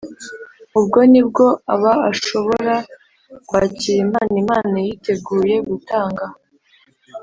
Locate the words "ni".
1.11-1.21